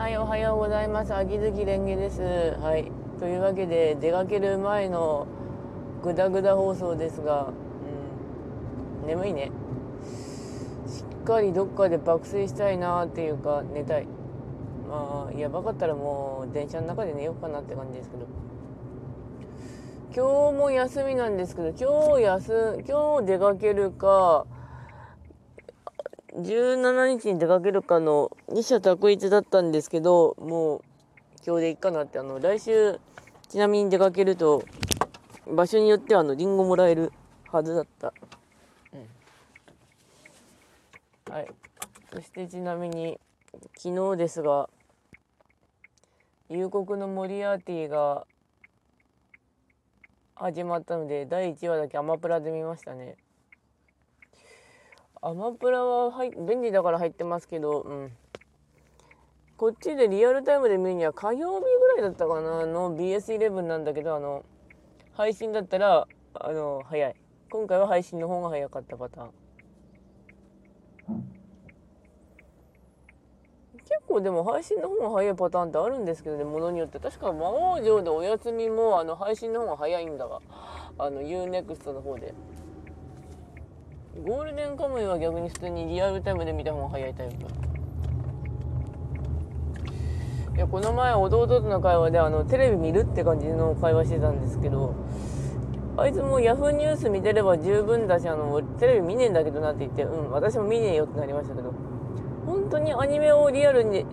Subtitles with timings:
[0.00, 1.14] はい、おはようございます。
[1.14, 2.22] 秋月蓮華です。
[2.62, 2.90] はい。
[3.18, 5.26] というわけで、出かける前の
[6.02, 7.48] グダグダ放送ですが、
[9.02, 9.52] うん、眠いね。
[10.86, 14.06] しっかりどっかで爆睡したいなっていうか、寝たい。
[14.88, 18.24] まあ、やばかったらもう電車の中で寝ようかなって感じですけど。
[20.16, 24.46] 今日も休みなんですけど、今日休、今日出かけるか、
[26.34, 30.82] 17日に出かけるかの二者択一だったんですけど、もう
[31.44, 33.00] 今日でいいかなって、あの、来週、
[33.48, 34.62] ちなみに出かけると、
[35.48, 37.12] 場所によってはあの、リンゴもらえる
[37.48, 38.12] はずだった。
[38.92, 38.96] う
[41.30, 41.34] ん。
[41.34, 41.48] はい。
[42.12, 43.18] そしてちなみに、
[43.76, 44.68] 昨日ですが、
[46.48, 48.26] 夕刻のモリアーティが
[50.36, 53.16] 始まったので、第1話だけアマプラで見ましたね。
[55.22, 58.12] アマプラははい便利だから入ってますけど、うん。
[59.58, 64.46] こっちでリアルタイムで見るには火曜日ぐらいだったかなの BS11 なんだけど、あの、
[65.12, 67.14] 配信だったら、あの、早い。
[67.50, 69.30] 今回は配信の方が早かったパターン。
[73.74, 76.98] 結構でも配信の方が早いパターンってあるんですけどね、ものによって。
[76.98, 80.40] 確か魔王城でお休みも、あの、配信の方が早いんだが、
[80.96, 82.32] あの、UNEXT の方で。
[84.26, 87.46] ゴールデンカムイは逆に普通にリアルタイムで見た方が早いタイプ。
[90.56, 94.94] いや、この前弟との会話で、あの、テレビ見るって感じの会話してたんですけど、
[95.96, 101.72] あいつもヤフーニュース見てれば十分だし、あの、テレビ見ねえんだけどなって言って、うん、私も見ねえよってなりましたけど、
[102.44, 104.04] 本当にアニメをリアルに、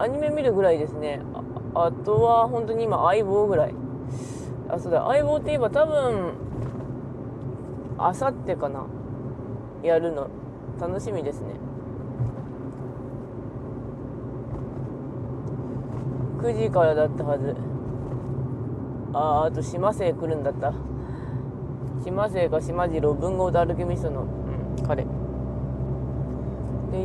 [0.00, 1.20] アニメ見るぐらいですね。
[1.74, 3.74] ああとは本当に今、相棒ぐらい。
[4.68, 6.32] あ、そうだ、相棒って言えば多分、
[7.98, 8.86] あさってかな。
[9.82, 10.28] やるの。
[10.80, 11.54] 楽しみですね。
[16.40, 17.56] 9時からだったはず。
[19.12, 20.72] ああ、あと島生来るんだった。
[22.04, 24.24] 島生か島次郎、文豪とアルケミストの、う
[24.80, 25.04] ん、彼。
[25.04, 25.10] で、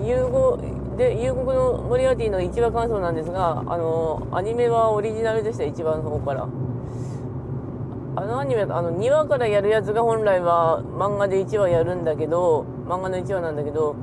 [0.08, 0.58] 融合、
[0.98, 6.48] で、夕刻のモリアーティの1話感想なんですが、あの、アニメはオリジナルでした、1話の方から。
[8.18, 13.96] あのアニメ、あの、2話からやるやつが本来は漫画で1話やるんだけど、漫画の1話なんだけど、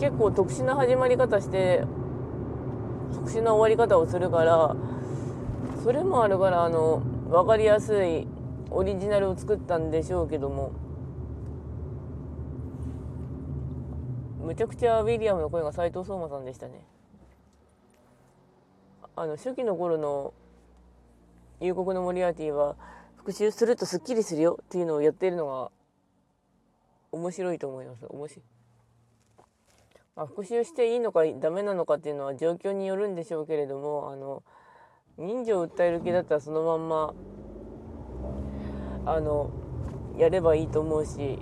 [0.00, 1.84] 結構特殊な始まり方して、
[3.14, 4.74] 特殊な終わり方をするから、
[5.84, 7.00] それもあるから、あの、
[7.30, 8.26] わかりやすい
[8.72, 10.72] オリジナルを作ったんでしょうけども、
[14.42, 16.84] むちゃくちゃウィリアムの声が斎藤壮馬さんでしたね。
[19.14, 20.34] あの、初期の頃の
[21.60, 22.74] 夕刻のモリアーティは、
[23.20, 25.70] 復習するとスッキリするよっていうのをやってるのが
[27.12, 28.06] 面白いと思います。
[28.08, 28.44] 面白い。
[30.16, 34.42] まあ、復習していいのかダメなのかっていうのは状況によるんでしょうけれども、あの、
[35.18, 37.14] 人情を訴える気だったらそのまんま、
[39.04, 39.50] あの、
[40.16, 41.38] やればいいと思うし、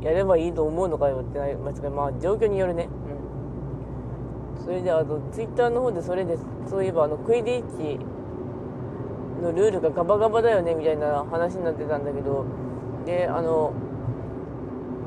[0.00, 2.88] やればいいと思うのかよってなりますが、まあ状況によるね。
[4.56, 4.64] うん。
[4.64, 6.38] それで、あと、ツイッターの方でそれで。
[6.66, 7.98] そういえば、あの、クイディッチ
[9.40, 12.44] のルールがガバガバだよねみたいな話になってたんだけど。
[13.06, 13.72] であの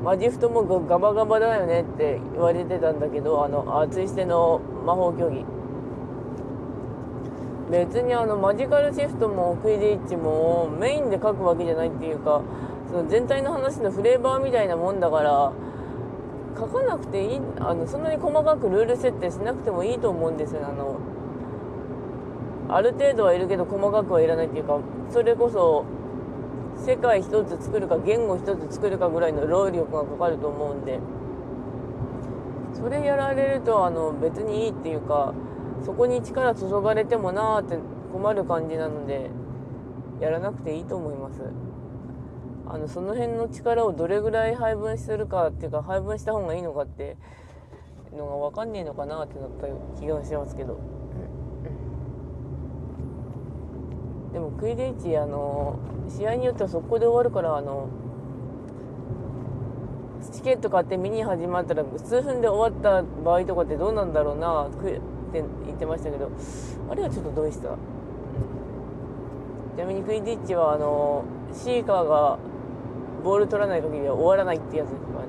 [0.03, 5.45] マジフトもガバガバだよねって言われてたんだけどあの熱いしての魔法競技。
[7.71, 12.41] 別にあのマジカルシフトもクイディッチもメインで書くわけじゃないっていうか
[12.87, 15.51] その全体の話のフレーバーみたいなもんだから
[16.55, 20.99] 書かなくていいあのそんなに細かくルール設定しなくてもいいと思うんですよあの
[22.69, 24.79] ある程度はいるけど細かくはいらないっていうか
[25.11, 25.85] それこそ
[26.77, 30.99] 世界一つ作るか言語一つ作るかぐらいの労力がかかると思うんで
[32.73, 35.33] それやられるとあの別にいいっていうか
[35.85, 37.77] そこに力注がれてもなーって
[38.11, 39.29] 困る感じなので
[40.19, 41.41] やらなくていいと思います
[42.67, 47.17] あのその辺の力をどれぐらい配分するかっていうか配分した方がいいのかって
[48.15, 49.67] のが分かんねえのかなってなった
[49.99, 51.02] 気がしますけど。
[54.33, 55.77] でもクイディッチあの
[56.09, 57.87] 試合によっては速攻で終わるからあの
[60.31, 64.99] チケット買って見に始まったら数分で終わった場合とかってどうなんだろうなって
[65.33, 65.43] 言
[65.75, 66.31] ってましたけど
[66.89, 67.69] あれはちょっとどうでした？
[69.75, 72.39] ちなみにクイディッチはあのシーカーが
[73.23, 75.25] ボール取らない限りは終わらないってやつですかね。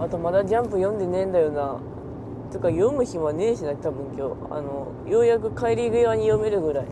[0.00, 1.78] あとまだジャンプ読んでねえんだよな。
[2.52, 4.36] とか読む暇ねえしな多分今日。
[4.50, 6.86] あのようやく帰り際に読めるぐらい。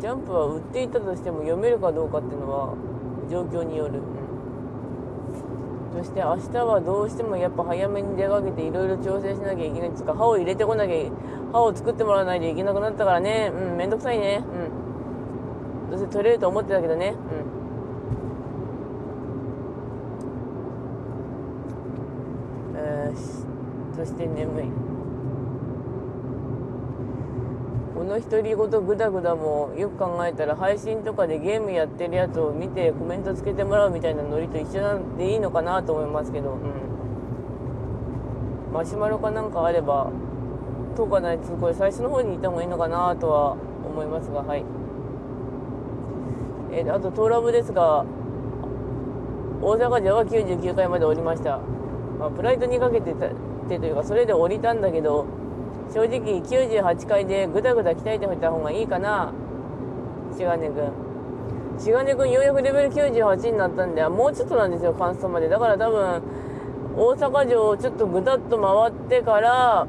[0.00, 2.74] ジャンプは売っていたとしても読めるかどうかっていうのは
[3.30, 4.00] 状況による、
[5.94, 9.92] うん、そして明日はどうしてもやっぱ早めに出かけていろいろ調整しなきゃいけない。
[9.94, 10.94] つか歯を入れてこなきゃ
[11.52, 13.52] 歯を作ってもらわないといけなくなったからね。
[13.54, 14.42] うんめんどくさいね。
[15.88, 15.90] うん。
[15.90, 17.14] どうせ取れると思ってたけどね。
[17.14, 17.60] うん
[22.69, 22.69] えー、
[23.96, 24.64] そして眠い。
[27.94, 36.60] この独り言グダグダもよく考えたら配信とかでゲームやってるやつを見てコメントつけてもらうみたいなノリと一緒なんでいいのかなと思いますけど、うん、
[38.72, 40.10] マシュマロかなんかあれば
[40.96, 43.52] とかないつこれ最初の方にいた方がいいのかなとは
[43.84, 44.64] 思いますがはい。
[46.72, 48.04] えー、あとトーラブですが
[49.60, 51.60] 大阪城は99回まで降りました、
[52.20, 53.30] まあ、プライドにかけてた
[53.68, 55.26] てというかそれで降りたんだけど
[55.92, 59.32] 正直98回でぐだぐだ鍛えておいた方がいいかな。
[60.36, 65.48] しがねくんしがねくんようやくレベル98になったんでもうちょっとなんですよカンストまで。
[65.48, 66.22] だから多分
[66.96, 69.86] 大阪城をちょっとぐだっと回ってから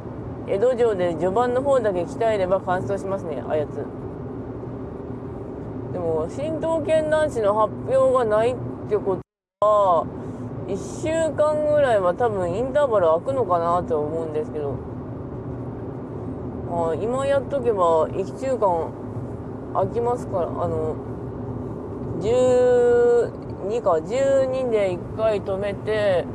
[0.48, 3.86] 江戸城で序盤の方だけ鍛えれば完走しますねあやつ。
[5.94, 8.56] でも新刀剣男子の発表がないっ
[8.89, 9.18] てこ
[9.62, 10.21] とは
[10.72, 14.92] 1週間ぐらいは多分インターバル空くのかなと思うんですけど。
[16.74, 18.94] あ今やっとけば1週間
[19.74, 20.96] 空きますからあの
[22.22, 26.26] 12か12で1回止めて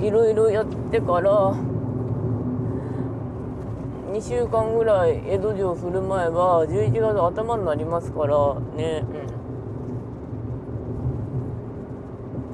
[0.00, 1.52] いろいろやってから
[4.12, 9.04] 2週間ぐらい江戸城振る舞えば11月頭になりますからね。
[9.30, 9.35] うん。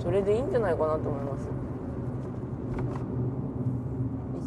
[0.03, 1.49] それでいいんじゃないかなと思います。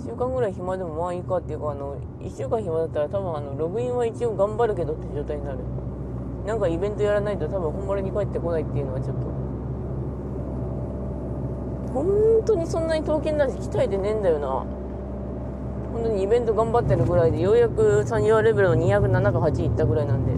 [0.06, 5.60] 1週間ぐらい暇でもまあいいかっていうかあの1週間暇だったら多分あのログインは一応頑張るけどって状態になる。
[6.46, 9.24] なんかイベントやらないと多分本丸に帰ってこないっていうのはちょっと。
[11.94, 12.06] 本
[12.46, 14.48] 当にそんなに刀剣男子鍛えてねえんだよな。
[15.94, 20.34] 本当にイベント頑張ってるぐらいでようやく30レベルの207か8いったぐらいなんで。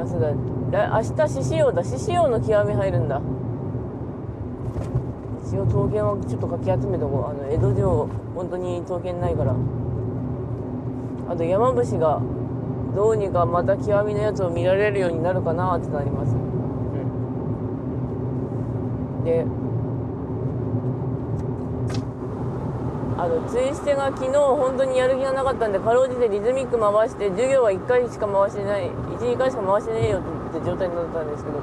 [0.00, 0.55] あそうだ。
[0.72, 1.84] 明日獅子王だ。
[1.84, 3.20] 獅子王の極み入るんだ。
[5.46, 7.30] 一応刀剣はちょっとかき集めとこう。
[7.30, 9.54] あの江戸城本当に刀剣ないから。
[11.28, 12.20] あと山伏が
[12.94, 16.34] どうにかまた極みのやつを見られるようになるかなってなります。
[16.34, 16.36] う
[19.20, 19.24] ん。
[19.24, 19.46] で
[23.18, 31.60] あのツイステが昨日本当にやる気がなかったんでかろうじてリズミック回して授業は1回しか回してない12回しか回してねえよって状態になったんですけど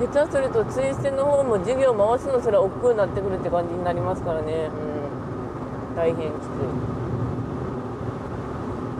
[0.00, 4.70] 下手するとツイステの方も授業回すのすら億劫になってくるって感じになりますからね。
[5.92, 5.94] うん。
[5.94, 6.30] 大変きつい。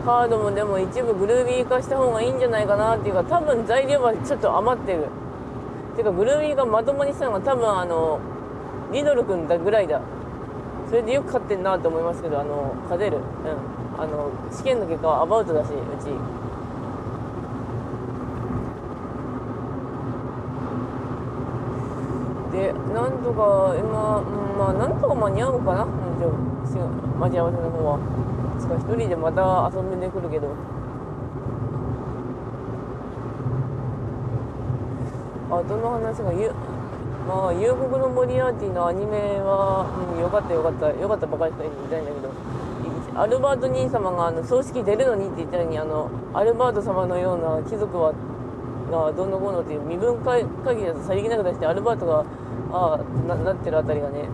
[0.05, 5.07] カードもでも一部グルービー化した方がいいんじゃないかなっていうか多分材料はちょっと余ってる。
[5.95, 8.19] ていうかグルービーがまともにしたのが多分あの
[8.93, 10.01] リドル君だぐらいだ。
[10.87, 13.17] それでよく勝ってんなと思いますけどあの勝てる。
[13.17, 13.23] うん。
[14.01, 16.09] あの試験の結果はアバウトだしうち。
[22.73, 27.99] なんとか今、うん、まあなんとか間に合うかな、うん、待ち合わせの方は。
[28.59, 30.53] つか一人でまた遊んでくるけど。
[35.51, 36.51] あどの話がゆ
[37.27, 39.85] まあ夕刻のモリアーティのアニメは、
[40.15, 42.31] うん、よかったよかったよかったばかりと言いたいんだけど。
[43.13, 48.13] アルバート兄様があの葬式出るのにって言ったようにあのアルバート様のような貴族は
[48.89, 52.25] がどんどこうのっていう身分会議だとさりげなく出してアルバートが
[52.71, 52.97] ああ
[53.27, 54.27] ななってるあたりがね、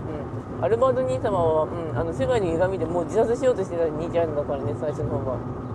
[0.57, 5.67] うん、アルバート兄様は、うん、あの世界の歪みでもう自殺しようとしてた兄ちゃんだからね最初の方が。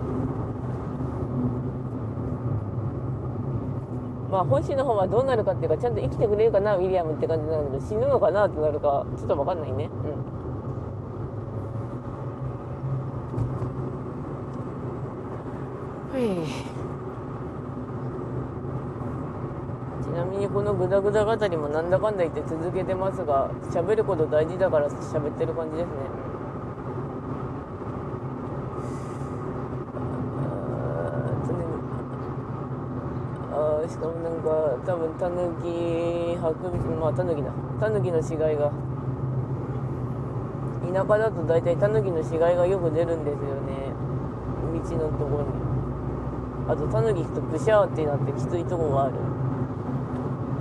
[4.33, 9.91] まあ本心の方はどうなるかっていうかちゃんと生きてくれるかなウィリアムって感じなんだけど死ぬのかなってなるかちょっと分かんないね。
[10.03, 10.33] うん。
[16.13, 16.23] はい
[20.03, 25.93] ちなみにこのグダグダ語りもなんだかんだ言って続けてますが喋ること大事だから喋ってる感じですね。
[33.51, 37.51] あしかもなんか多分タヌキハクビまあタヌキだ。
[37.79, 38.71] タヌキの死骸が。
[40.93, 43.89] 田舎だと大体タヌキの死骸がよく出るんですよね。
[44.71, 45.49] 道のところに。
[46.69, 49.15] あとタヌキ行くとブシャーってなってきついとこがある。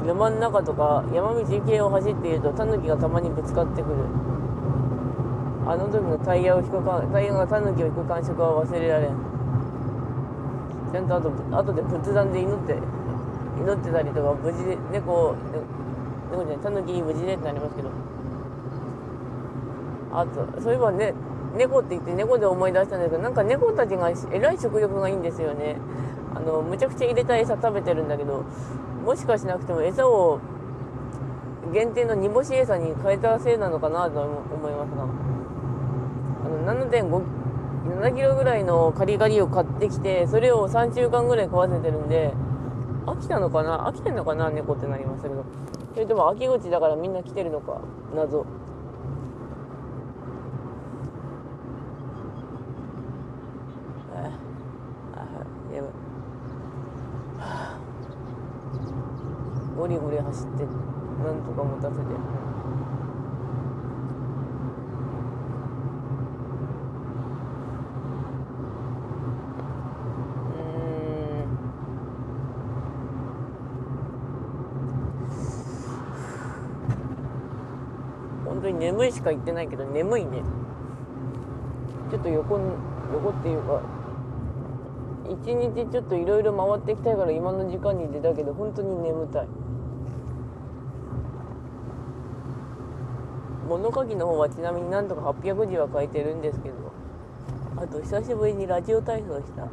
[0.06, 3.94] 山の中とか山道系を走っているとタヌキがたまにぶつかってくる。
[5.66, 9.16] あの時のタイヤを引くかタイヤがタヌキを引く感触は忘れられん。
[10.92, 12.76] ちゃんとあと後で仏壇で祈って
[13.58, 15.36] 祈ってたりとか無事で猫
[16.30, 17.88] 猫じゃないタヌキに無事でってなりますけど。
[20.14, 21.14] あとそういえばね
[21.56, 25.78] 猫って言って猫で思い出したんだけどなんか猫たちがえらい食欲がいいんですよね。
[26.34, 28.44] あのむちゃくちゃ入れた餌食べてるんだけど
[29.04, 30.38] もしかしなくても餌を
[31.72, 35.02] 限定の煮干し餌に変えたせいなのかなと思いますが。
[36.44, 37.22] あの7.5
[38.00, 42.32] 7キロぐらいのカリカリを買ってきてそれを3週間ぐらい食わせてるんで
[43.06, 43.88] 飽きたのかな？
[43.88, 44.50] 飽きてんのかな？
[44.50, 45.44] 猫ってなりますけど。
[45.94, 47.80] それとも秋口だからみんな来てるのか？
[48.14, 48.46] 謎
[59.76, 62.02] ゴリゴリ走ってなんとか持たせて。
[78.46, 80.42] 本当に眠いしか言ってないけど眠いね。
[82.10, 82.58] ちょっと横
[83.12, 83.82] 横っていうか
[85.28, 89.48] 一日ちょっといろいろ回っていきたいから今の時間に出たけど本当に眠たい。
[93.72, 96.74] 物書きの方はちなみになんとか800字は書いてるんですけど
[97.76, 99.66] あと久しぶりにラジオ体操した。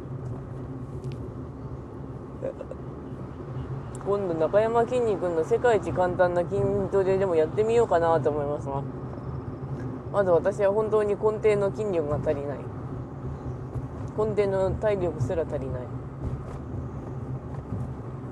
[4.06, 8.82] 今度中山きんに君の世界一簡単な筋トレでもやってみようかなと思いますが
[10.10, 12.58] まず私は本当に根底の筋力が足りない。
[14.16, 15.82] 根底の体力すら足りない。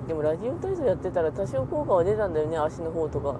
[0.08, 3.36] でもラジオ体操やってたら多少効果は出たんだよね足の方とか。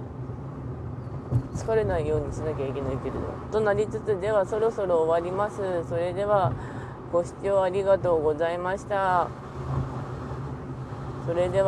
[1.55, 3.19] 疲れないようにしなきゃいけないけれど
[3.51, 5.57] となりつつではそろそろ終わります。
[5.87, 6.53] それでは
[7.11, 9.27] ご視聴ありがとうございました。
[11.25, 11.67] それでは。